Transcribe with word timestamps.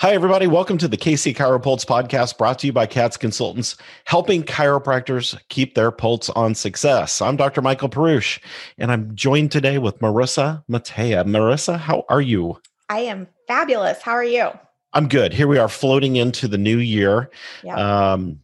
Hi, 0.00 0.14
everybody. 0.14 0.46
Welcome 0.46 0.78
to 0.78 0.88
the 0.88 0.96
KC 0.96 1.36
ChiroPulse 1.36 1.84
podcast 1.84 2.38
brought 2.38 2.58
to 2.60 2.66
you 2.66 2.72
by 2.72 2.86
CATS 2.86 3.18
Consultants, 3.18 3.76
helping 4.06 4.42
chiropractors 4.42 5.38
keep 5.50 5.74
their 5.74 5.90
pulse 5.90 6.30
on 6.30 6.54
success. 6.54 7.20
I'm 7.20 7.36
Dr. 7.36 7.60
Michael 7.60 7.90
Perush, 7.90 8.40
and 8.78 8.90
I'm 8.90 9.14
joined 9.14 9.52
today 9.52 9.76
with 9.76 9.98
Marissa 9.98 10.64
Matea. 10.70 11.26
Marissa, 11.26 11.78
how 11.78 12.06
are 12.08 12.22
you? 12.22 12.58
I 12.88 13.00
am 13.00 13.28
fabulous. 13.46 14.00
How 14.00 14.12
are 14.12 14.24
you? 14.24 14.48
I'm 14.94 15.06
good. 15.06 15.34
Here 15.34 15.46
we 15.46 15.58
are 15.58 15.68
floating 15.68 16.16
into 16.16 16.48
the 16.48 16.56
new 16.56 16.78
year. 16.78 17.30
Yeah. 17.62 18.12
Um, 18.12 18.40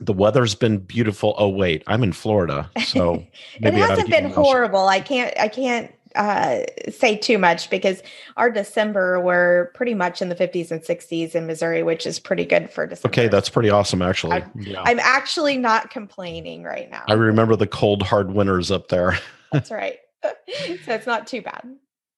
the 0.00 0.14
weather's 0.14 0.54
been 0.54 0.78
beautiful. 0.78 1.34
Oh 1.36 1.50
wait, 1.50 1.82
I'm 1.86 2.02
in 2.02 2.14
Florida, 2.14 2.70
so 2.82 3.22
it 3.60 3.74
hasn't 3.74 4.08
been 4.08 4.30
horrible. 4.30 4.88
I 4.88 5.00
can't. 5.00 5.38
I 5.38 5.48
can't 5.48 5.92
uh, 6.16 6.64
say 6.90 7.16
too 7.16 7.38
much 7.38 7.70
because 7.70 8.02
our 8.36 8.50
December 8.50 9.20
we're 9.20 9.66
pretty 9.74 9.94
much 9.94 10.22
in 10.22 10.28
the 10.28 10.34
50s 10.34 10.70
and 10.70 10.80
60s 10.82 11.34
in 11.34 11.46
Missouri, 11.46 11.82
which 11.82 12.06
is 12.06 12.18
pretty 12.18 12.44
good 12.44 12.70
for 12.70 12.86
December. 12.86 13.12
Okay, 13.12 13.28
that's 13.28 13.48
pretty 13.48 13.70
awesome, 13.70 14.02
actually. 14.02 14.32
I'm, 14.32 14.50
yeah. 14.56 14.82
I'm 14.84 15.00
actually 15.00 15.56
not 15.58 15.90
complaining 15.90 16.62
right 16.62 16.90
now. 16.90 17.04
I 17.08 17.14
remember 17.14 17.56
the 17.56 17.66
cold, 17.66 18.02
hard 18.02 18.32
winters 18.32 18.70
up 18.70 18.88
there. 18.88 19.18
that's 19.52 19.70
right. 19.70 19.98
so 20.22 20.94
it's 20.94 21.06
not 21.06 21.26
too 21.26 21.42
bad. 21.42 21.62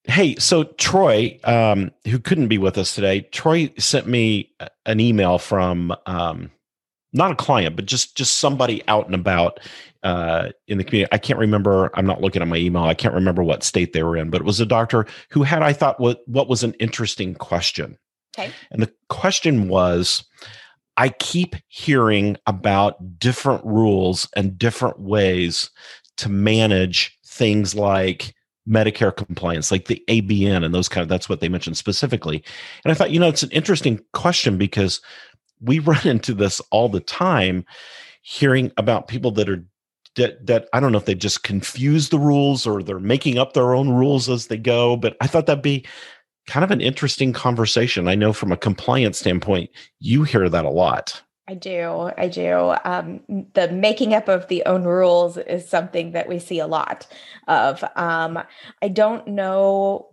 Hey, 0.05 0.37
so 0.37 0.65
Troy, 0.65 1.39
um, 1.45 1.91
who 2.07 2.19
couldn't 2.19 2.49
be 2.49 2.57
with 2.57 2.79
us 2.79 2.95
today, 2.95 3.21
Troy 3.21 3.71
sent 3.79 4.07
me 4.07 4.55
an 4.87 5.01
email 5.01 5.39
from 5.39 5.95
um, 6.07 6.51
not 7.13 7.31
a 7.31 7.37
client, 7.37 7.77
but 7.77 7.87
just 7.87 8.17
just 8.17 8.39
somebody 8.39 8.83
out 8.89 9.07
and 9.07 9.15
about 9.15 9.61
uh, 10.03 10.51
in 10.67 10.79
the 10.79 10.85
community. 10.85 11.11
I 11.13 11.19
can't 11.19 11.39
remember. 11.39 11.91
I'm 11.95 12.07
not 12.07 12.21
looking 12.21 12.43
at 12.43 12.49
my 12.49 12.57
email. 12.57 12.85
I 12.85 12.95
can't 12.95 13.15
remember 13.15 13.43
what 13.43 13.63
state 13.63 13.93
they 13.93 14.03
were 14.03 14.17
in, 14.17 14.31
but 14.31 14.41
it 14.41 14.45
was 14.45 14.61
a 14.61 14.67
doctor 14.67 15.07
who 15.31 15.43
had, 15.43 15.63
I 15.63 15.73
thought, 15.73 16.01
what 16.01 16.21
what 16.27 16.49
was 16.49 16.63
an 16.63 16.75
interesting 16.75 17.35
question. 17.35 17.99
Okay. 18.39 18.53
And 18.71 18.83
the 18.83 18.93
question 19.09 19.69
was, 19.69 20.25
I 20.97 21.09
keep 21.09 21.57
hearing 21.69 22.37
about 22.47 23.19
different 23.19 23.65
rules 23.65 24.29
and 24.37 24.59
different 24.59 25.01
ways 25.01 25.71
to 26.19 26.29
manage 26.29 27.17
things 27.25 27.75
like 27.75 28.35
Medicare 28.69 29.17
compliance, 29.17 29.71
like 29.71 29.87
the 29.87 30.03
ABN 30.09 30.65
and 30.65 30.75
those 30.75 30.89
kind 30.89 31.03
of 31.03 31.09
that's 31.09 31.29
what 31.29 31.41
they 31.41 31.49
mentioned 31.49 31.77
specifically. 31.77 32.45
And 32.85 32.93
I 32.93 32.95
thought, 32.95 33.11
you 33.11 33.19
know, 33.19 33.29
it's 33.29 33.43
an 33.43 33.51
interesting 33.51 34.01
question 34.13 34.59
because 34.59 35.01
we 35.61 35.79
run 35.79 36.07
into 36.07 36.35
this 36.35 36.61
all 36.71 36.89
the 36.89 37.01
time 37.01 37.65
hearing 38.23 38.73
about 38.77 39.09
people 39.09 39.31
that 39.33 39.49
are 39.49 39.65
that, 40.17 40.47
that 40.47 40.69
I 40.73 40.81
don't 40.81 40.91
know 40.91 40.99
if 40.99 41.05
they 41.05 41.15
just 41.15 41.45
confuse 41.45 42.09
the 42.09 42.19
rules 42.19 42.67
or 42.67 42.83
they're 42.83 42.99
making 42.99 43.39
up 43.39 43.53
their 43.53 43.75
own 43.75 43.91
rules 43.91 44.29
as 44.29 44.49
they 44.49 44.57
go, 44.57 44.97
but 44.97 45.17
I 45.21 45.29
thought 45.29 45.47
that'd 45.47 45.63
be 45.63 45.87
kind 46.49 46.65
of 46.65 46.71
an 46.71 46.81
interesting 46.81 47.33
conversation. 47.33 48.09
I 48.09 48.17
know 48.17 48.33
from 48.33 48.51
a 48.51 48.57
compliance 48.57 49.21
standpoint, 49.21 49.71
you 50.01 50.25
hear 50.25 50.49
that 50.49 50.65
a 50.65 50.71
lot. 50.71 51.23
I 51.47 51.55
do. 51.55 52.11
I 52.19 52.29
do. 52.29 52.75
Um, 52.85 53.21
the 53.55 53.71
making 53.73 54.13
up 54.13 54.29
of 54.29 54.49
the 54.49 54.65
own 54.67 54.85
rules 54.85 55.39
is 55.39 55.67
something 55.67 56.13
that 56.13 56.29
we 56.29 56.39
see 56.39 56.59
a 56.59 56.67
lot 56.67 57.07
of. 57.47 57.83
Um, 57.97 58.43
I 58.83 58.89
don't 58.89 59.27
know 59.29 60.09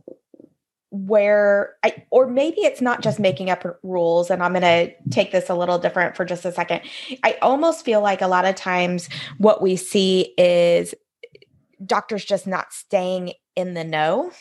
where 0.96 1.76
I, 1.84 2.06
or 2.10 2.28
maybe 2.28 2.62
it's 2.62 2.82
not 2.82 3.02
just 3.02 3.20
making 3.20 3.50
up 3.50 3.66
rules 3.84 4.30
and 4.30 4.42
i'm 4.42 4.54
going 4.54 4.62
to 4.62 4.94
take 5.12 5.32
this 5.32 5.50
a 5.50 5.56
little 5.56 5.78
different 5.78 6.16
for 6.16 6.26
just 6.26 6.46
a 6.46 6.52
second. 6.52 6.82
I 7.24 7.38
almost 7.42 7.84
feel 7.84 8.02
like 8.02 8.22
a 8.22 8.28
lot 8.28 8.46
of 8.46 8.56
times 8.56 9.10
what 9.38 9.62
we 9.62 9.76
see 9.76 10.34
is 10.38 10.96
doctors 11.86 12.24
just 12.24 12.48
not 12.48 12.74
staying 12.74 13.34
in 13.56 13.74
the 13.74 13.84
know. 13.84 14.32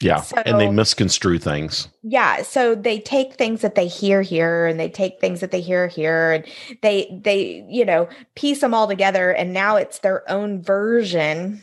Yeah 0.00 0.20
so, 0.20 0.36
and 0.44 0.60
they 0.60 0.70
misconstrue 0.70 1.38
things. 1.38 1.88
Yeah 2.02 2.42
so 2.42 2.74
they 2.74 3.00
take 3.00 3.34
things 3.34 3.62
that 3.62 3.74
they 3.74 3.86
hear 3.86 4.22
here 4.22 4.66
and 4.66 4.78
they 4.78 4.90
take 4.90 5.20
things 5.20 5.40
that 5.40 5.50
they 5.50 5.60
hear 5.60 5.86
here 5.86 6.32
and 6.32 6.44
they 6.82 7.18
they 7.22 7.64
you 7.68 7.84
know 7.84 8.08
piece 8.34 8.60
them 8.60 8.74
all 8.74 8.86
together 8.86 9.30
and 9.30 9.52
now 9.52 9.76
it's 9.76 10.00
their 10.00 10.28
own 10.30 10.62
version 10.62 11.62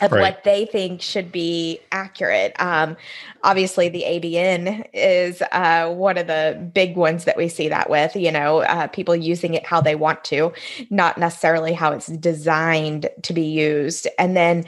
of 0.00 0.12
right. 0.12 0.20
what 0.20 0.44
they 0.44 0.66
think 0.66 1.02
should 1.02 1.32
be 1.32 1.80
accurate. 1.90 2.54
Um, 2.60 2.96
obviously, 3.42 3.88
the 3.88 4.02
ABN 4.02 4.88
is 4.92 5.42
uh, 5.52 5.92
one 5.92 6.18
of 6.18 6.26
the 6.26 6.70
big 6.72 6.96
ones 6.96 7.24
that 7.24 7.36
we 7.36 7.48
see 7.48 7.68
that 7.68 7.90
with, 7.90 8.14
you 8.14 8.30
know, 8.30 8.60
uh, 8.60 8.86
people 8.88 9.16
using 9.16 9.54
it 9.54 9.66
how 9.66 9.80
they 9.80 9.94
want 9.94 10.24
to, 10.24 10.52
not 10.90 11.18
necessarily 11.18 11.72
how 11.72 11.92
it's 11.92 12.06
designed 12.06 13.08
to 13.22 13.32
be 13.32 13.44
used. 13.44 14.06
And 14.18 14.36
then 14.36 14.64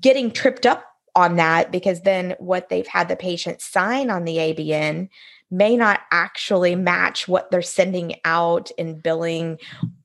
getting 0.00 0.30
tripped 0.30 0.66
up 0.66 0.84
on 1.14 1.36
that 1.36 1.70
because 1.70 2.00
then 2.00 2.34
what 2.38 2.68
they've 2.68 2.86
had 2.86 3.08
the 3.08 3.16
patient 3.16 3.60
sign 3.60 4.10
on 4.10 4.24
the 4.24 4.36
ABN 4.36 5.08
may 5.50 5.76
not 5.76 6.00
actually 6.10 6.74
match 6.74 7.28
what 7.28 7.50
they're 7.50 7.62
sending 7.62 8.16
out 8.24 8.70
in 8.72 8.98
billing 8.98 9.58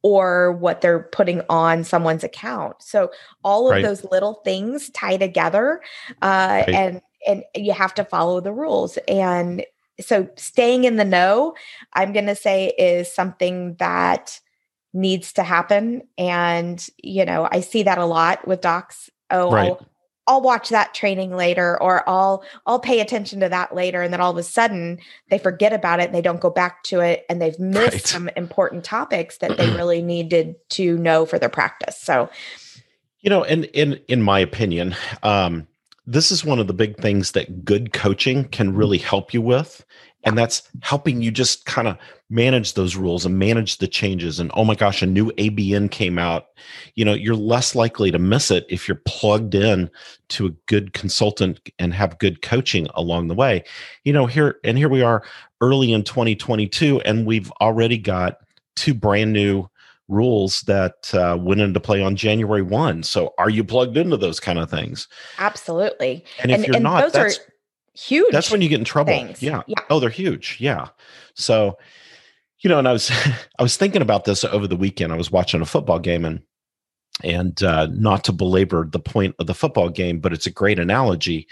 or 0.03 0.51
what 0.53 0.81
they're 0.81 1.03
putting 1.11 1.41
on 1.49 1.83
someone's 1.83 2.23
account. 2.23 2.75
So 2.79 3.09
all 3.43 3.67
of 3.67 3.75
right. 3.75 3.83
those 3.83 4.03
little 4.05 4.41
things 4.45 4.89
tie 4.91 5.17
together 5.17 5.81
uh, 6.21 6.63
right. 6.67 6.69
and 6.69 7.01
and 7.27 7.43
you 7.55 7.73
have 7.73 7.93
to 7.95 8.05
follow 8.05 8.39
the 8.39 8.53
rules 8.53 8.97
and 9.07 9.65
so 9.99 10.29
staying 10.37 10.85
in 10.85 10.95
the 10.95 11.03
know 11.03 11.53
i'm 11.93 12.13
going 12.13 12.25
to 12.25 12.35
say 12.35 12.67
is 12.77 13.13
something 13.13 13.75
that 13.75 14.39
needs 14.93 15.33
to 15.33 15.43
happen 15.43 16.01
and 16.17 16.87
you 17.03 17.25
know 17.25 17.47
i 17.51 17.59
see 17.59 17.83
that 17.83 17.97
a 17.97 18.05
lot 18.05 18.47
with 18.47 18.61
docs 18.61 19.09
oh 19.31 19.51
right. 19.51 19.71
I'll 19.71 19.85
watch 20.37 20.69
that 20.69 20.93
training 20.93 21.35
later 21.35 21.81
or 21.81 22.07
I'll 22.07 22.43
I'll 22.65 22.79
pay 22.79 22.99
attention 22.99 23.39
to 23.39 23.49
that 23.49 23.73
later 23.73 24.01
and 24.01 24.13
then 24.13 24.21
all 24.21 24.31
of 24.31 24.37
a 24.37 24.43
sudden 24.43 24.99
they 25.29 25.39
forget 25.39 25.73
about 25.73 25.99
it 25.99 26.05
and 26.05 26.15
they 26.15 26.21
don't 26.21 26.39
go 26.39 26.49
back 26.49 26.83
to 26.83 26.99
it 26.99 27.25
and 27.29 27.41
they've 27.41 27.59
missed 27.59 27.93
right. 27.93 28.07
some 28.07 28.29
important 28.35 28.83
topics 28.83 29.37
that 29.39 29.57
they 29.57 29.69
really 29.75 30.01
needed 30.01 30.55
to 30.69 30.97
know 30.97 31.25
for 31.25 31.39
their 31.39 31.49
practice. 31.49 31.99
So 31.99 32.29
you 33.21 33.29
know, 33.29 33.43
and 33.43 33.65
in 33.65 33.99
in 34.07 34.21
my 34.21 34.39
opinion, 34.39 34.95
um 35.23 35.67
this 36.05 36.31
is 36.31 36.43
one 36.43 36.57
of 36.57 36.65
the 36.65 36.73
big 36.73 36.97
things 36.97 37.33
that 37.33 37.63
good 37.63 37.93
coaching 37.93 38.45
can 38.45 38.73
really 38.73 38.97
help 38.97 39.31
you 39.31 39.41
with 39.41 39.85
and 40.23 40.37
that's 40.37 40.63
helping 40.81 41.21
you 41.21 41.31
just 41.31 41.65
kind 41.65 41.87
of 41.87 41.97
manage 42.29 42.73
those 42.73 42.95
rules 42.95 43.25
and 43.25 43.39
manage 43.39 43.77
the 43.77 43.87
changes 43.87 44.39
and 44.39 44.51
oh 44.53 44.63
my 44.63 44.75
gosh 44.75 45.01
a 45.01 45.05
new 45.05 45.31
abn 45.31 45.89
came 45.89 46.17
out 46.17 46.47
you 46.95 47.03
know 47.03 47.13
you're 47.13 47.35
less 47.35 47.75
likely 47.75 48.11
to 48.11 48.19
miss 48.19 48.51
it 48.51 48.65
if 48.69 48.87
you're 48.87 49.01
plugged 49.05 49.55
in 49.55 49.89
to 50.27 50.47
a 50.47 50.51
good 50.67 50.93
consultant 50.93 51.59
and 51.79 51.93
have 51.93 52.19
good 52.19 52.41
coaching 52.41 52.87
along 52.95 53.27
the 53.27 53.35
way 53.35 53.63
you 54.03 54.13
know 54.13 54.25
here 54.25 54.59
and 54.63 54.77
here 54.77 54.89
we 54.89 55.01
are 55.01 55.23
early 55.61 55.91
in 55.91 56.03
2022 56.03 57.01
and 57.01 57.25
we've 57.25 57.51
already 57.61 57.97
got 57.97 58.37
two 58.75 58.93
brand 58.93 59.33
new 59.33 59.67
rules 60.09 60.61
that 60.61 61.13
uh, 61.13 61.37
went 61.39 61.61
into 61.61 61.79
play 61.79 62.01
on 62.01 62.15
January 62.15 62.63
1. 62.63 63.03
So 63.03 63.33
are 63.37 63.49
you 63.49 63.63
plugged 63.63 63.95
into 63.95 64.17
those 64.17 64.39
kind 64.39 64.57
of 64.57 64.69
things? 64.69 65.07
Absolutely. 65.37 66.25
And 66.39 66.51
if 66.51 66.55
and, 66.57 66.65
you're 66.65 66.75
and 66.77 66.83
not, 66.83 67.13
that's, 67.13 67.37
are, 67.37 67.41
huge. 67.99 68.31
That's 68.31 68.51
when 68.51 68.61
you 68.61 68.69
get 68.69 68.79
in 68.79 68.85
trouble. 68.85 69.13
Yeah. 69.39 69.61
yeah. 69.67 69.79
Oh, 69.89 69.99
they're 69.99 70.09
huge. 70.09 70.57
Yeah. 70.59 70.87
So, 71.35 71.77
you 72.59 72.69
know, 72.69 72.79
and 72.79 72.87
I 72.87 72.93
was 72.93 73.11
I 73.59 73.63
was 73.63 73.77
thinking 73.77 74.01
about 74.01 74.25
this 74.25 74.43
over 74.43 74.67
the 74.67 74.75
weekend. 74.75 75.13
I 75.13 75.17
was 75.17 75.31
watching 75.31 75.61
a 75.61 75.65
football 75.65 75.99
game 75.99 76.25
and 76.25 76.41
and 77.23 77.61
uh, 77.63 77.87
not 77.91 78.23
to 78.25 78.31
belabor 78.31 78.87
the 78.89 78.99
point 78.99 79.35
of 79.39 79.47
the 79.47 79.53
football 79.53 79.89
game, 79.89 80.19
but 80.19 80.33
it's 80.33 80.45
a 80.45 80.51
great 80.51 80.79
analogy. 80.79 81.47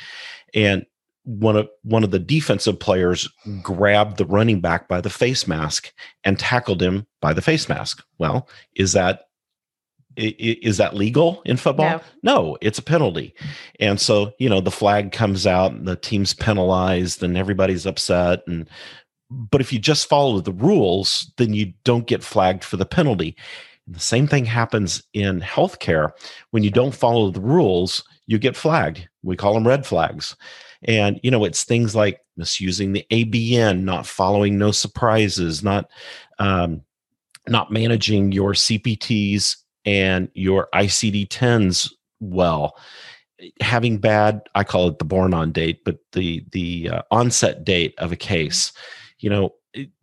And 0.53 0.85
one 1.23 1.57
of 1.57 1.67
one 1.83 2.05
of 2.05 2.11
the 2.11 2.19
defensive 2.19 2.79
players 2.79 3.27
grabbed 3.61 4.17
the 4.17 4.25
running 4.25 4.61
back 4.61 4.87
by 4.87 5.01
the 5.01 5.09
face 5.09 5.45
mask 5.45 5.91
and 6.23 6.39
tackled 6.39 6.81
him 6.81 7.05
by 7.21 7.33
the 7.33 7.41
face 7.41 7.67
mask. 7.67 8.03
Well, 8.17 8.47
is 8.75 8.93
that 8.93 9.23
is 10.17 10.77
that 10.77 10.95
legal 10.95 11.41
in 11.45 11.57
football? 11.57 12.01
No. 12.23 12.41
no. 12.43 12.57
it's 12.61 12.79
a 12.79 12.83
penalty. 12.83 13.33
And 13.79 13.99
so, 13.99 14.33
you 14.39 14.49
know, 14.49 14.61
the 14.61 14.71
flag 14.71 15.11
comes 15.11 15.45
out 15.45 15.71
and 15.71 15.87
the 15.87 15.95
team's 15.95 16.33
penalized 16.33 17.21
and 17.21 17.37
everybody's 17.37 17.85
upset. 17.85 18.41
And, 18.47 18.69
but 19.29 19.61
if 19.61 19.71
you 19.71 19.79
just 19.79 20.09
follow 20.09 20.39
the 20.39 20.53
rules, 20.53 21.31
then 21.37 21.53
you 21.53 21.73
don't 21.83 22.07
get 22.07 22.23
flagged 22.23 22.63
for 22.63 22.77
the 22.77 22.85
penalty. 22.85 23.35
And 23.85 23.95
the 23.95 24.01
same 24.01 24.27
thing 24.27 24.45
happens 24.45 25.03
in 25.13 25.41
healthcare. 25.41 26.11
When 26.51 26.63
you 26.63 26.71
don't 26.71 26.95
follow 26.95 27.29
the 27.29 27.41
rules, 27.41 28.03
you 28.25 28.39
get 28.39 28.57
flagged. 28.57 29.07
We 29.23 29.35
call 29.35 29.53
them 29.53 29.67
red 29.67 29.85
flags. 29.85 30.35
And, 30.83 31.19
you 31.23 31.31
know, 31.31 31.43
it's 31.43 31.63
things 31.63 31.95
like 31.95 32.21
misusing 32.35 32.93
the 32.93 33.05
ABN, 33.11 33.83
not 33.83 34.05
following 34.05 34.57
no 34.57 34.71
surprises, 34.71 35.63
not, 35.63 35.89
um, 36.39 36.81
not 37.47 37.71
managing 37.71 38.31
your 38.31 38.53
CPTs 38.53 39.57
and 39.87 40.29
your 40.33 40.67
ICD 40.75 41.29
10s 41.29 41.91
well. 42.19 42.77
Having 43.61 43.99
bad, 43.99 44.41
I 44.53 44.63
call 44.63 44.89
it 44.89 44.99
the 44.99 45.05
born 45.05 45.33
on 45.33 45.51
date, 45.51 45.83
but 45.85 45.99
the 46.11 46.43
the 46.51 46.89
uh, 46.91 47.01
onset 47.09 47.63
date 47.63 47.93
of 47.99 48.11
a 48.11 48.15
case, 48.15 48.73
you 49.19 49.29
know, 49.29 49.53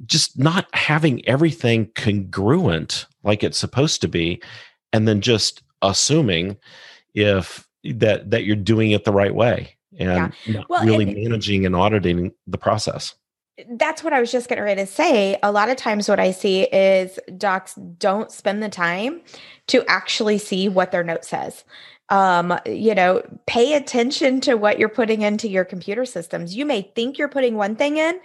just 0.06 0.38
not 0.38 0.69
having 0.72 1.26
everything 1.28 1.90
congruent 1.96 3.06
like 3.25 3.42
it's 3.42 3.58
supposed 3.58 4.00
to 4.02 4.08
be, 4.08 4.40
and 4.92 5.06
then 5.06 5.20
just 5.20 5.62
assuming 5.82 6.56
if 7.14 7.69
that 7.82 8.31
that 8.31 8.44
you're 8.44 8.56
doing 8.56 8.92
it 8.92 9.04
the 9.04 9.12
right 9.12 9.34
way 9.34 9.76
and 9.98 10.32
yeah. 10.46 10.62
well, 10.69 10.84
really 10.84 11.04
and, 11.04 11.14
managing 11.14 11.66
and 11.66 11.76
auditing 11.76 12.32
the 12.46 12.58
process. 12.58 13.14
That's 13.70 14.02
what 14.02 14.12
I 14.12 14.20
was 14.20 14.32
just 14.32 14.48
getting 14.48 14.64
ready 14.64 14.82
to 14.82 14.86
say. 14.86 15.38
A 15.42 15.52
lot 15.52 15.68
of 15.68 15.76
times, 15.76 16.08
what 16.08 16.20
I 16.20 16.32
see 16.32 16.62
is 16.62 17.18
docs 17.36 17.74
don't 17.74 18.30
spend 18.30 18.62
the 18.62 18.68
time 18.68 19.20
to 19.68 19.84
actually 19.86 20.38
see 20.38 20.68
what 20.68 20.90
their 20.90 21.04
note 21.04 21.24
says. 21.24 21.64
Um, 22.10 22.58
you 22.66 22.94
know, 22.94 23.22
pay 23.46 23.74
attention 23.74 24.40
to 24.42 24.54
what 24.56 24.78
you're 24.78 24.88
putting 24.88 25.22
into 25.22 25.48
your 25.48 25.64
computer 25.64 26.04
systems. 26.04 26.54
You 26.54 26.66
may 26.66 26.82
think 26.94 27.16
you're 27.16 27.28
putting 27.28 27.54
one 27.54 27.76
thing 27.76 27.96
in, 27.96 28.20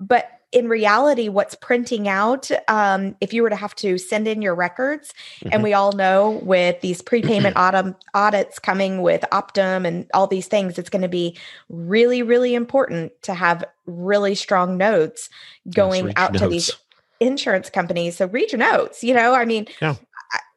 but 0.00 0.37
in 0.50 0.68
reality, 0.68 1.28
what's 1.28 1.54
printing 1.54 2.08
out, 2.08 2.50
um, 2.68 3.14
if 3.20 3.34
you 3.34 3.42
were 3.42 3.50
to 3.50 3.56
have 3.56 3.74
to 3.76 3.98
send 3.98 4.26
in 4.26 4.40
your 4.40 4.54
records, 4.54 5.12
mm-hmm. 5.40 5.50
and 5.52 5.62
we 5.62 5.74
all 5.74 5.92
know 5.92 6.40
with 6.42 6.80
these 6.80 7.02
prepayment 7.02 7.56
audit, 7.56 7.94
audits 8.14 8.58
coming 8.58 9.02
with 9.02 9.24
Optum 9.30 9.86
and 9.86 10.06
all 10.14 10.26
these 10.26 10.46
things, 10.46 10.78
it's 10.78 10.88
going 10.88 11.02
to 11.02 11.08
be 11.08 11.36
really, 11.68 12.22
really 12.22 12.54
important 12.54 13.12
to 13.22 13.34
have 13.34 13.62
really 13.84 14.34
strong 14.34 14.78
notes 14.78 15.28
going 15.74 16.12
out 16.16 16.32
notes. 16.32 16.42
to 16.42 16.48
these 16.48 16.70
insurance 17.20 17.68
companies. 17.68 18.16
So 18.16 18.26
read 18.26 18.50
your 18.50 18.60
notes. 18.60 19.04
You 19.04 19.14
know, 19.14 19.34
I 19.34 19.44
mean, 19.44 19.66
yeah. 19.82 19.96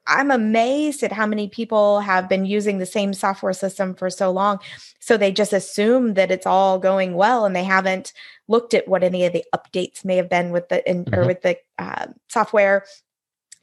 I'm 0.07 0.31
amazed 0.31 1.03
at 1.03 1.11
how 1.11 1.25
many 1.25 1.47
people 1.47 1.99
have 2.01 2.27
been 2.27 2.45
using 2.45 2.79
the 2.79 2.85
same 2.85 3.13
software 3.13 3.53
system 3.53 3.93
for 3.93 4.09
so 4.09 4.31
long. 4.31 4.59
So 4.99 5.15
they 5.15 5.31
just 5.31 5.53
assume 5.53 6.15
that 6.15 6.31
it's 6.31 6.45
all 6.45 6.79
going 6.79 7.13
well 7.13 7.45
and 7.45 7.55
they 7.55 7.63
haven't 7.63 8.13
looked 8.51 8.73
at 8.73 8.87
what 8.87 9.03
any 9.03 9.25
of 9.25 9.33
the 9.33 9.43
updates 9.55 10.05
may 10.05 10.17
have 10.17 10.29
been 10.29 10.51
with 10.51 10.69
the 10.69 10.87
in, 10.89 11.05
mm-hmm. 11.05 11.15
or 11.19 11.25
with 11.25 11.41
the 11.41 11.57
uh, 11.79 12.07
software 12.27 12.83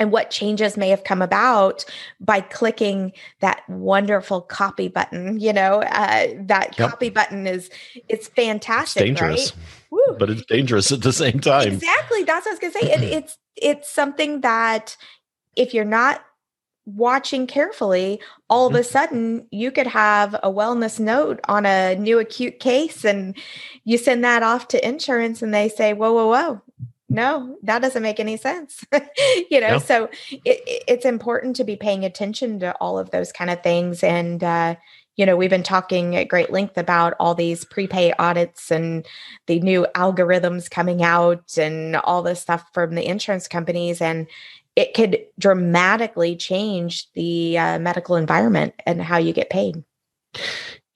and 0.01 0.13
what 0.13 0.31
changes 0.31 0.77
may 0.77 0.89
have 0.91 1.05
come 1.05 1.21
about 1.21 1.85
by 2.21 2.41
clicking 2.41 3.13
that 3.41 3.63
wonderful 3.69 4.41
copy 4.41 4.89
button 4.89 5.39
you 5.39 5.53
know 5.53 5.83
uh, 5.83 6.27
that 6.41 6.79
yep. 6.79 6.91
copy 6.91 7.11
button 7.11 7.47
is 7.47 7.71
it's 8.09 8.29
fantastic 8.29 9.03
it's 9.03 9.21
dangerous 9.21 9.53
right? 9.91 10.19
but 10.19 10.31
it's 10.31 10.45
dangerous 10.47 10.91
at 10.91 11.03
the 11.03 11.13
same 11.13 11.41
time 11.41 11.69
exactly 11.69 12.23
that's 12.25 12.47
what 12.47 12.51
i 12.51 12.55
was 12.55 12.59
going 12.61 12.73
to 12.73 12.79
say 12.79 12.93
it, 12.93 13.03
it's 13.19 13.39
it's 13.57 13.91
something 13.91 14.41
that 14.41 14.97
if 15.57 15.75
you're 15.75 15.85
not 15.85 16.25
watching 16.97 17.47
carefully, 17.47 18.21
all 18.49 18.67
of 18.67 18.75
a 18.75 18.79
mm-hmm. 18.79 18.91
sudden 18.91 19.47
you 19.51 19.71
could 19.71 19.87
have 19.87 20.35
a 20.35 20.51
wellness 20.51 20.99
note 20.99 21.41
on 21.45 21.67
a 21.67 21.95
new 21.97 22.19
acute 22.19 22.61
case 22.61 23.05
and 23.05 23.37
you 23.85 23.99
send 23.99 24.25
that 24.25 24.43
off 24.43 24.69
to 24.69 24.89
insurance 24.89 25.43
and 25.43 25.53
they 25.53 25.69
say, 25.69 25.93
whoa, 25.93 26.13
whoa, 26.13 26.29
whoa. 26.29 26.63
No, 27.11 27.57
that 27.63 27.81
doesn't 27.81 28.03
make 28.03 28.21
any 28.21 28.37
sense. 28.37 28.85
you 29.51 29.61
know, 29.61 29.73
no. 29.73 29.79
so 29.79 30.11
it, 30.31 30.85
it's 30.87 31.07
important 31.07 31.57
to 31.57 31.65
be 31.65 31.75
paying 31.75 32.05
attention 32.05 32.61
to 32.61 32.75
all 32.81 32.99
of 32.99 33.11
those 33.11 33.33
kind 33.33 33.51
of 33.51 33.63
things. 33.63 34.05
And, 34.05 34.45
uh, 34.45 34.77
you 35.17 35.25
know, 35.25 35.35
we've 35.35 35.49
been 35.51 35.63
talking 35.63 36.17
at 36.17 36.29
great 36.29 36.53
length 36.53 36.77
about 36.77 37.15
all 37.19 37.35
these 37.35 37.65
prepay 37.65 38.13
audits 38.19 38.71
and 38.71 39.07
the 39.47 39.59
new 39.61 39.87
algorithms 39.95 40.71
coming 40.71 41.03
out 41.03 41.57
and 41.57 41.97
all 41.97 42.23
this 42.23 42.41
stuff 42.41 42.65
from 42.75 42.95
the 42.95 43.07
insurance 43.07 43.49
companies. 43.49 44.03
And 44.03 44.27
it 44.79 44.95
could 44.95 45.19
dramatically 45.41 46.37
change 46.37 47.11
the 47.15 47.59
uh, 47.59 47.81
medical 47.81 48.15
environment 48.15 48.75
and 48.87 49.03
how 49.03 49.19
you 49.19 49.33
get 49.33 49.51
paid. 49.51 49.83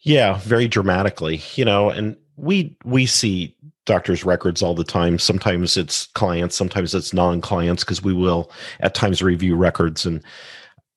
Yeah, 0.02 0.38
very 0.38 0.68
dramatically. 0.68 1.42
You 1.56 1.64
know, 1.64 1.90
and 1.90 2.16
we 2.36 2.76
we 2.84 3.06
see 3.06 3.56
doctors' 3.84 4.24
records 4.24 4.62
all 4.62 4.76
the 4.76 4.84
time. 4.84 5.18
Sometimes 5.18 5.76
it's 5.76 6.06
clients, 6.06 6.54
sometimes 6.54 6.94
it's 6.94 7.12
non-clients 7.12 7.82
because 7.82 8.04
we 8.04 8.14
will 8.14 8.52
at 8.78 8.94
times 8.94 9.20
review 9.20 9.56
records 9.56 10.06
and 10.06 10.22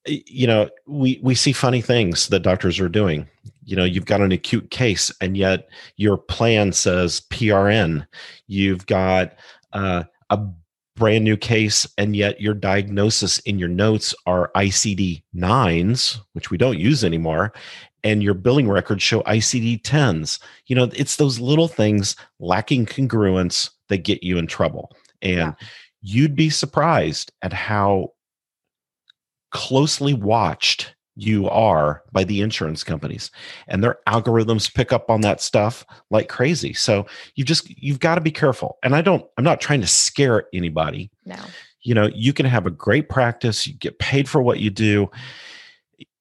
you 0.08 0.46
know 0.46 0.70
we 0.86 1.20
we 1.24 1.34
see 1.34 1.52
funny 1.52 1.82
things 1.82 2.28
that 2.28 2.42
doctors 2.42 2.80
are 2.80 2.88
doing 2.88 3.28
you 3.64 3.76
know 3.76 3.84
you've 3.84 4.06
got 4.06 4.22
an 4.22 4.32
acute 4.32 4.70
case 4.70 5.12
and 5.20 5.36
yet 5.36 5.68
your 5.98 6.16
plan 6.16 6.72
says 6.72 7.22
prn 7.32 8.06
you've 8.46 8.86
got 8.86 9.34
uh, 9.74 10.04
a 10.30 10.40
brand 10.96 11.24
new 11.24 11.36
case 11.36 11.88
and 11.98 12.16
yet 12.16 12.40
your 12.40 12.54
diagnosis 12.54 13.40
in 13.40 13.60
your 13.60 13.70
notes 13.70 14.16
are 14.26 14.52
ICD 14.56 15.24
9s 15.36 16.20
which 16.34 16.50
we 16.50 16.58
don't 16.58 16.80
use 16.80 17.04
anymore 17.04 17.54
and 18.04 18.24
your 18.24 18.34
billing 18.34 18.70
records 18.70 19.04
show 19.04 19.22
ICD 19.22 19.82
10s 19.82 20.40
you 20.68 20.76
know 20.76 20.90
it's 20.94 21.18
those 21.18 21.40
little 21.40 21.68
things 21.68 22.16
lacking 22.40 22.86
congruence 22.86 23.70
that 23.90 24.00
get 24.00 24.24
you 24.24 24.38
in 24.38 24.48
trouble 24.48 24.96
and 25.22 25.38
yeah. 25.38 25.54
you'd 26.02 26.36
be 26.36 26.50
surprised 26.50 27.32
at 27.42 27.52
how 27.52 28.12
closely 29.52 30.14
watched 30.14 30.95
you 31.16 31.50
are 31.50 32.04
by 32.12 32.24
the 32.24 32.42
insurance 32.42 32.84
companies. 32.84 33.32
And 33.68 33.84
their 33.84 34.00
algorithms 34.08 34.74
pick 34.74 34.92
up 34.92 35.10
on 35.10 35.22
that 35.22 35.42
stuff 35.42 35.86
like 36.12 36.30
crazy. 36.30 36.74
So 36.74 37.06
you 37.36 37.44
just 37.44 37.70
you've 37.82 38.00
got 38.00 38.16
to 38.16 38.22
be 38.22 38.32
careful. 38.32 38.78
And 38.84 38.96
i 38.96 39.02
don't 39.02 39.26
i'm 39.38 39.44
not 39.44 39.62
trying 39.62 39.82
to 39.82 39.88
scare 39.88 40.46
anybody. 40.54 41.10
No. 41.26 41.38
You 41.82 41.96
know 41.96 42.10
you 42.14 42.34
can 42.34 42.46
have 42.46 42.66
a 42.66 42.72
great 42.72 43.10
practice 43.10 43.66
you 43.66 43.74
get 43.74 44.00
paid 44.00 44.28
for 44.28 44.42
what 44.42 44.60
you 44.60 44.70
do 44.70 45.10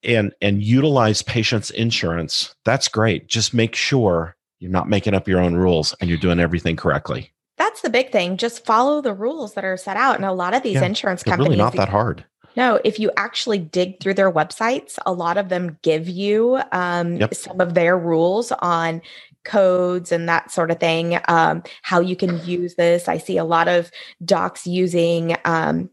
and 0.05 0.33
and 0.41 0.63
utilize 0.63 1.23
patients 1.23 1.71
insurance. 1.71 2.55
That's 2.65 2.89
great. 2.89 3.27
Just 3.27 3.55
make 3.55 3.75
sure 3.75 4.37
you're 4.61 4.71
not 4.71 4.89
making 4.89 5.15
up 5.15 5.27
your 5.27 5.41
own 5.41 5.55
rules 5.55 5.95
and 6.01 6.09
you're 6.09 6.19
doing 6.19 6.41
everything 6.41 6.77
correctly. 6.77 7.33
That's 7.57 7.83
the 7.83 7.91
big 7.91 8.11
thing. 8.11 8.37
Just 8.37 8.65
follow 8.65 9.01
the 9.01 9.15
rules 9.15 9.55
that 9.55 9.65
are 9.65 9.77
set 9.77 9.97
out. 9.97 10.17
And 10.17 10.25
a 10.25 10.33
lot 10.33 10.55
of 10.55 10.63
these 10.63 10.75
yeah, 10.75 10.85
insurance 10.85 11.23
companies 11.23 11.51
really 11.51 11.57
not 11.57 11.75
that 11.75 11.89
hard 11.89 12.25
no, 12.57 12.81
if 12.85 12.99
you 12.99 13.11
actually 13.17 13.59
dig 13.59 14.01
through 14.01 14.15
their 14.15 14.31
websites, 14.31 14.99
a 15.07 15.13
lot 15.13 15.37
of 15.37 15.49
them 15.49 15.79
give 15.83 16.09
you 16.09 16.61
um, 16.73 17.17
yep. 17.17 17.35
some 17.35 17.61
of 17.61 17.75
their 17.75 17.99
rules 17.99 18.53
on 18.53 19.03
codes 19.45 20.11
and 20.11 20.29
that 20.29 20.51
sort 20.51 20.71
of 20.71 20.81
thing, 20.81 21.19
um, 21.29 21.63
how 21.83 22.01
you 22.01 22.17
can 22.17 22.45
use 22.47 22.75
this. 22.77 23.09
I 23.09 23.19
see 23.19 23.37
a 23.37 23.45
lot 23.45 23.69
of 23.69 23.91
docs 24.25 24.67
using 24.67 25.37
um, 25.45 25.91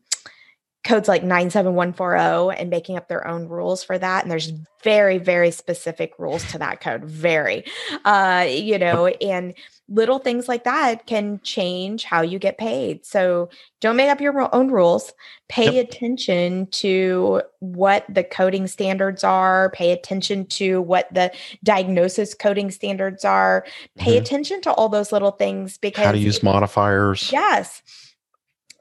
codes 0.83 1.07
like 1.07 1.23
97140 1.23 2.59
and 2.59 2.69
making 2.69 2.97
up 2.97 3.07
their 3.07 3.27
own 3.27 3.47
rules 3.47 3.83
for 3.83 3.97
that. 3.97 4.23
And 4.23 4.31
there's 4.31 4.51
very, 4.83 5.19
very 5.19 5.51
specific 5.51 6.13
rules 6.17 6.43
to 6.51 6.57
that 6.57 6.81
code. 6.81 7.05
Very, 7.05 7.65
uh, 8.03 8.47
you 8.49 8.79
know, 8.79 9.07
and 9.07 9.53
little 9.87 10.17
things 10.17 10.47
like 10.47 10.63
that 10.63 11.05
can 11.05 11.39
change 11.43 12.03
how 12.03 12.21
you 12.21 12.39
get 12.39 12.57
paid. 12.57 13.05
So 13.05 13.49
don't 13.79 13.95
make 13.95 14.09
up 14.09 14.21
your 14.21 14.53
own 14.55 14.71
rules. 14.71 15.13
Pay 15.49 15.75
yep. 15.75 15.87
attention 15.87 16.65
to 16.67 17.43
what 17.59 18.05
the 18.09 18.23
coding 18.23 18.65
standards 18.65 19.23
are. 19.23 19.69
Pay 19.71 19.91
attention 19.91 20.47
to 20.47 20.81
what 20.81 21.13
the 21.13 21.31
diagnosis 21.63 22.33
coding 22.33 22.71
standards 22.71 23.23
are. 23.23 23.65
Pay 23.97 24.13
mm-hmm. 24.13 24.23
attention 24.23 24.61
to 24.61 24.71
all 24.71 24.89
those 24.89 25.11
little 25.11 25.31
things 25.31 25.77
because 25.77 26.05
how 26.05 26.11
to 26.11 26.17
use 26.17 26.41
modifiers. 26.41 27.31
Yes. 27.31 27.83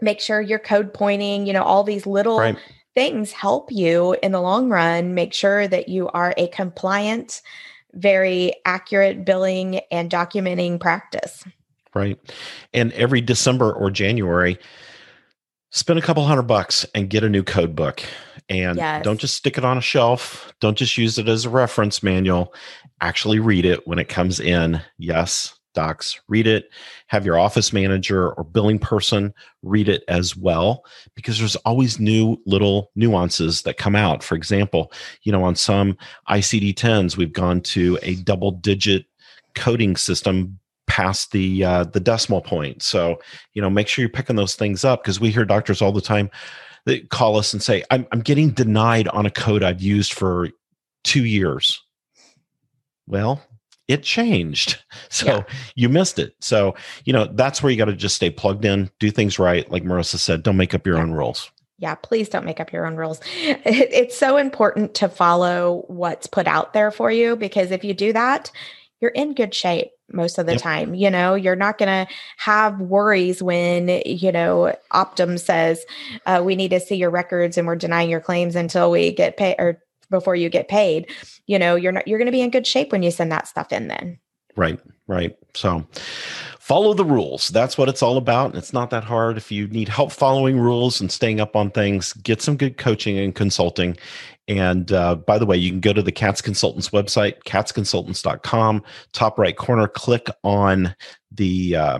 Make 0.01 0.21
sure 0.21 0.41
you're 0.41 0.59
code 0.59 0.93
pointing, 0.93 1.47
you 1.47 1.53
know, 1.53 1.63
all 1.63 1.85
these 1.85 2.07
little 2.07 2.39
right. 2.39 2.57
things 2.95 3.33
help 3.33 3.71
you 3.71 4.17
in 4.23 4.33
the 4.33 4.41
long 4.41 4.69
run. 4.69 5.15
Make 5.15 5.33
sure 5.33 5.69
that 5.69 5.89
you 5.89 6.09
are 6.09 6.35
a 6.37 6.49
compliant 6.49 7.43
very 7.95 8.53
accurate 8.65 9.25
billing 9.25 9.81
and 9.91 10.11
documenting 10.11 10.81
practice. 10.81 11.45
Right. 11.95 12.19
And 12.73 12.93
every 12.93 13.21
December 13.21 13.73
or 13.73 13.91
January, 13.91 14.59
spend 15.71 15.99
a 15.99 16.03
couple 16.03 16.25
hundred 16.25 16.43
bucks 16.43 16.87
and 16.95 17.11
get 17.11 17.25
a 17.25 17.29
new 17.29 17.43
code 17.43 17.75
book. 17.75 18.03
And 18.49 18.79
yes. 18.79 19.05
don't 19.05 19.21
just 19.21 19.37
stick 19.37 19.59
it 19.59 19.65
on 19.65 19.79
a 19.79 19.83
shelf. 19.83 20.53
Don't 20.61 20.79
just 20.79 20.99
use 20.99 21.19
it 21.19 21.29
as 21.29 21.45
a 21.45 21.51
reference 21.51 22.03
manual. 22.03 22.55
Actually 23.01 23.39
read 23.39 23.65
it 23.65 23.87
when 23.87 23.99
it 23.99 24.09
comes 24.09 24.41
in. 24.41 24.81
Yes, 24.99 25.55
docs 25.73 26.21
read 26.29 26.47
it 26.47 26.71
have 27.07 27.25
your 27.25 27.39
office 27.39 27.73
manager 27.73 28.33
or 28.33 28.45
billing 28.45 28.79
person 28.79 29.33
read 29.63 29.89
it 29.89 30.03
as 30.09 30.37
well 30.37 30.85
because 31.15 31.39
there's 31.39 31.57
always 31.57 32.01
new 32.01 32.37
little 32.47 32.91
nuances 32.97 33.63
that 33.63 33.79
come 33.79 33.95
out. 33.95 34.23
For 34.23 34.35
example 34.35 34.93
you 35.23 35.33
know 35.33 35.45
on 35.45 35.55
some 35.55 35.97
icd-10s 36.29 37.17
we've 37.17 37.33
gone 37.33 37.61
to 37.63 37.99
a 38.03 38.17
double 38.17 38.51
digit 38.51 39.07
coding 39.55 39.97
system 39.97 40.59
past 40.87 41.31
the 41.31 41.65
uh, 41.65 41.85
the 41.85 42.01
decimal 42.01 42.41
point. 42.41 42.83
So 42.83 43.21
you 43.55 43.63
know 43.63 43.71
make 43.71 43.87
sure 43.87 44.03
you're 44.03 44.11
picking 44.11 44.37
those 44.37 44.57
things 44.57 44.85
up 44.85 45.03
because 45.03 45.21
we 45.21 45.31
hear 45.31 45.45
doctors 45.45 45.81
all 45.81 45.93
the 45.93 46.01
time 46.01 46.31
that 46.87 47.11
call 47.11 47.37
us 47.37 47.53
and 47.53 47.63
say 47.63 47.85
I'm, 47.91 48.07
I'm 48.11 48.21
getting 48.21 48.51
denied 48.51 49.07
on 49.09 49.27
a 49.27 49.31
code 49.31 49.63
i've 49.63 49.81
used 49.81 50.13
for 50.13 50.49
two 51.05 51.25
years. 51.25 51.81
Well 53.07 53.41
it 53.91 54.03
changed. 54.03 54.79
So 55.13 55.27
yeah. 55.27 55.43
you 55.75 55.89
missed 55.89 56.19
it. 56.21 56.35
So, 56.41 56.77
you 57.05 57.13
know, 57.13 57.25
that's 57.25 57.63
where 57.63 57.71
you 57.71 57.77
got 57.77 57.87
to 57.87 57.95
just 57.95 58.15
stay 58.15 58.31
plugged 58.31 58.65
in, 58.65 58.91
do 59.01 59.11
things 59.11 59.41
right. 59.41 59.69
Like 59.71 59.83
Marissa 59.83 60.19
said, 60.19 60.45
don't 60.45 60.57
make 60.57 60.73
up 60.73 60.87
your 60.87 60.99
own 60.99 61.11
rules. 61.11 61.51
Yeah, 61.79 61.97
please 61.97 62.29
don't 62.29 62.45
make 62.45 62.61
up 62.61 62.73
your 62.73 62.87
own 62.87 62.97
rules. 62.97 63.21
It's 63.35 64.17
so 64.17 64.37
important 64.37 64.95
to 64.95 65.09
follow 65.09 65.85
what's 65.89 66.29
put 66.29 66.47
out 66.47 66.75
there 66.75 66.93
for 66.93 67.11
you 67.11 67.35
because 67.35 67.73
if 67.73 67.83
you 67.83 67.93
do 67.93 68.13
that, 68.13 68.53
you're 69.01 69.11
in 69.11 69.35
good 69.35 69.53
shape 69.53 69.91
most 70.13 70.39
of 70.39 70.47
the 70.47 70.53
yep. 70.53 70.63
time. 70.63 70.95
You 70.95 71.11
know, 71.11 71.35
you're 71.35 71.57
not 71.57 71.79
going 71.79 72.07
to 72.07 72.13
have 72.37 72.81
worries 72.81 73.43
when, 73.43 74.03
you 74.07 74.31
know, 74.31 74.75
Optum 74.93 75.41
says, 75.41 75.85
uh, 76.27 76.41
we 76.45 76.55
need 76.55 76.71
to 76.71 76.81
see 76.81 76.97
your 76.97 77.11
records 77.11 77.59
and 77.59 77.67
we're 77.67 77.77
denying 77.77 78.11
your 78.11 78.21
claims 78.21 78.55
until 78.55 78.91
we 78.93 79.13
get 79.13 79.37
paid 79.37 79.57
or 79.59 79.83
before 80.11 80.35
you 80.35 80.49
get 80.49 80.69
paid 80.69 81.11
you 81.47 81.59
know 81.59 81.77
you're 81.77 81.93
not 81.93 82.07
you're 82.07 82.19
going 82.19 82.27
to 82.27 82.33
be 82.33 82.43
in 82.43 82.51
good 82.51 82.67
shape 82.67 82.93
when 82.93 83.03
you 83.03 83.11
send 83.11 83.31
that 83.33 83.49
stuff 83.49 83.73
in 83.73 83.89
then 83.89 84.19
right 84.57 84.79
right 85.07 85.37
so 85.55 85.87
follow 86.71 86.95
the 86.95 87.05
rules. 87.05 87.49
That's 87.49 87.77
what 87.77 87.89
it's 87.89 88.01
all 88.01 88.17
about. 88.17 88.51
And 88.51 88.55
it's 88.55 88.73
not 88.73 88.91
that 88.91 89.03
hard. 89.03 89.37
If 89.37 89.51
you 89.51 89.67
need 89.67 89.89
help 89.89 90.13
following 90.13 90.57
rules 90.57 91.01
and 91.01 91.11
staying 91.11 91.41
up 91.41 91.57
on 91.57 91.73
things, 91.73 92.13
get 92.13 92.41
some 92.41 92.57
good 92.57 92.77
coaching 92.77 93.19
and 93.19 93.35
consulting. 93.35 93.97
And 94.47 94.93
uh, 94.93 95.17
by 95.17 95.39
the 95.39 95.47
way, 95.47 95.57
you 95.57 95.71
can 95.71 95.81
go 95.81 95.93
to 95.93 96.01
the 96.01 96.13
CATS 96.13 96.41
Consultants 96.41 96.91
website, 96.91 97.43
catsconsultants.com, 97.43 98.85
top 99.13 99.37
right 99.37 99.57
corner, 99.57 99.89
click 99.89 100.29
on 100.45 100.95
the 101.33 101.75
uh, 101.75 101.99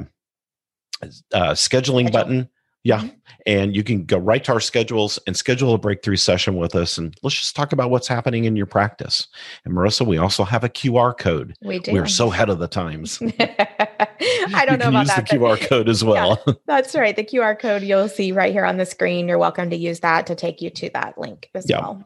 uh, 1.03 1.51
scheduling 1.55 2.07
Schedule. 2.07 2.11
button. 2.13 2.49
Yeah. 2.83 2.99
Mm-hmm. 2.99 3.09
And 3.47 3.77
you 3.77 3.83
can 3.83 4.05
go 4.05 4.19
right 4.19 4.43
to 4.45 4.53
our 4.53 4.61
schedules 4.61 5.19
and 5.27 5.37
schedule 5.37 5.75
a 5.75 5.79
breakthrough 5.79 6.17
session 6.17 6.57
with 6.57 6.75
us. 6.75 6.99
And 6.99 7.15
let's 7.23 7.37
just 7.37 7.57
talk 7.57 7.73
about 7.73 7.91
what's 7.91 8.09
happening 8.09 8.45
in 8.45 8.57
your 8.57 8.67
practice. 8.67 9.29
And 9.65 9.75
Marissa, 9.75 10.07
we 10.07 10.19
also 10.19 10.45
have 10.45 10.65
a 10.65 10.69
QR 10.69 11.17
code. 11.17 11.55
We 11.63 11.79
do. 11.79 11.93
We're 11.93 12.07
so 12.07 12.33
ahead 12.33 12.49
of 12.49 12.59
the 12.59 12.69
times. 12.69 13.21
I 13.41 14.65
don't 14.67 14.79
know 14.79 14.89
about 14.89 15.07
use 15.07 15.09
that. 15.09 15.29
the 15.29 15.37
QR 15.37 15.61
code 15.61 15.89
as 15.89 16.05
well. 16.05 16.43
Yeah, 16.47 16.55
that's 16.67 16.95
right. 16.95 17.17
The 17.17 17.25
QR 17.25 17.59
code 17.59 17.83
you'll 17.83 18.09
see 18.09 18.33
right 18.33 18.53
here 18.53 18.65
on 18.65 18.77
the 18.77 18.87
screen. 18.87 19.29
You're 19.29 19.39
welcome 19.39 19.71
to 19.71 19.77
use 19.77 20.01
that 20.01 20.27
to 20.27 20.35
take 20.35 20.61
you 20.61 20.71
to 20.71 20.91
that 20.95 21.19
link 21.19 21.51
as 21.55 21.69
yeah. 21.69 21.81
well. 21.81 22.05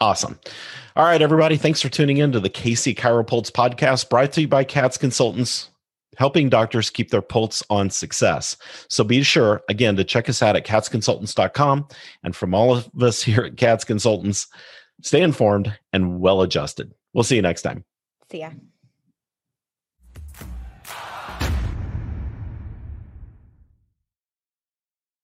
Awesome. 0.00 0.38
All 0.96 1.04
right, 1.04 1.20
everybody. 1.20 1.56
Thanks 1.56 1.82
for 1.82 1.90
tuning 1.90 2.18
in 2.18 2.32
to 2.32 2.40
the 2.40 2.48
KC 2.48 2.94
ChiroPulse 2.94 3.50
podcast 3.50 4.08
brought 4.08 4.32
to 4.32 4.42
you 4.42 4.48
by 4.48 4.64
CATS 4.64 4.96
Consultants 4.96 5.68
helping 6.16 6.48
doctors 6.48 6.90
keep 6.90 7.10
their 7.10 7.22
pulse 7.22 7.62
on 7.70 7.90
success. 7.90 8.56
So 8.88 9.04
be 9.04 9.22
sure, 9.22 9.62
again, 9.68 9.96
to 9.96 10.04
check 10.04 10.28
us 10.28 10.42
out 10.42 10.56
at 10.56 10.66
catsconsultants.com. 10.66 11.88
And 12.24 12.36
from 12.36 12.54
all 12.54 12.76
of 12.76 12.90
us 13.00 13.22
here 13.22 13.42
at 13.42 13.56
CATS 13.56 13.84
Consultants, 13.84 14.46
stay 15.02 15.22
informed 15.22 15.76
and 15.92 16.20
well 16.20 16.42
adjusted. 16.42 16.92
We'll 17.14 17.24
see 17.24 17.36
you 17.36 17.42
next 17.42 17.62
time. 17.62 17.84
See 18.30 18.40
ya. 18.40 18.50